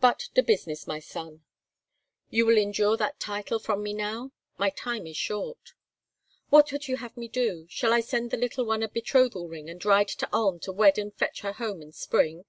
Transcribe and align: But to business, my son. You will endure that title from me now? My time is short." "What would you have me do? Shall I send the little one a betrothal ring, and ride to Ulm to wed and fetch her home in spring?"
But 0.00 0.18
to 0.34 0.42
business, 0.42 0.88
my 0.88 0.98
son. 0.98 1.44
You 2.28 2.44
will 2.44 2.58
endure 2.58 2.96
that 2.96 3.20
title 3.20 3.60
from 3.60 3.84
me 3.84 3.92
now? 3.94 4.32
My 4.58 4.70
time 4.70 5.06
is 5.06 5.16
short." 5.16 5.74
"What 6.48 6.72
would 6.72 6.88
you 6.88 6.96
have 6.96 7.16
me 7.16 7.28
do? 7.28 7.68
Shall 7.70 7.92
I 7.92 8.00
send 8.00 8.32
the 8.32 8.36
little 8.36 8.64
one 8.64 8.82
a 8.82 8.88
betrothal 8.88 9.46
ring, 9.48 9.70
and 9.70 9.84
ride 9.84 10.08
to 10.08 10.28
Ulm 10.34 10.58
to 10.66 10.72
wed 10.72 10.98
and 10.98 11.14
fetch 11.14 11.42
her 11.42 11.52
home 11.52 11.82
in 11.82 11.92
spring?" 11.92 12.46